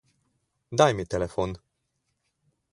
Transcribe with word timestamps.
Daj 0.81 0.95
mi 0.99 1.05
telefon. 1.15 1.55